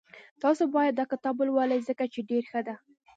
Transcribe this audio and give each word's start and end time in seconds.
تاسو 0.43 0.63
باید 0.75 0.97
داکتاب 0.99 1.35
ولولئ 1.39 1.79
ځکه 1.89 2.03
چی 2.13 2.19
ډېر 2.29 2.43
ښه 2.51 2.61
ده 2.67 2.75